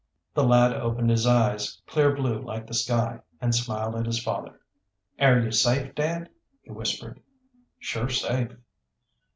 [0.33, 4.59] The lad opened his eyes, clear blue like the sky, and smiled at his father.
[5.19, 6.29] "Air you safe, dad?"
[6.63, 7.19] he whispered.
[7.77, 8.51] "Sure safe."